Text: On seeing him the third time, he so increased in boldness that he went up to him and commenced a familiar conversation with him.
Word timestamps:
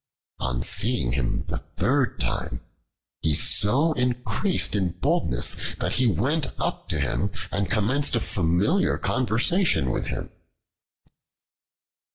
On 0.39 0.63
seeing 0.63 1.11
him 1.11 1.45
the 1.47 1.59
third 1.77 2.19
time, 2.19 2.61
he 3.21 3.35
so 3.35 3.93
increased 3.93 4.73
in 4.75 4.93
boldness 4.93 5.75
that 5.77 5.93
he 5.97 6.07
went 6.07 6.51
up 6.59 6.89
to 6.89 6.99
him 6.99 7.29
and 7.51 7.69
commenced 7.69 8.15
a 8.15 8.19
familiar 8.19 8.97
conversation 8.97 9.91
with 9.91 10.07
him. 10.07 10.31